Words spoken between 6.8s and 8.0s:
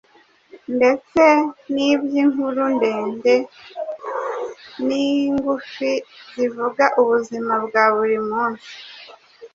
ubuzima bwa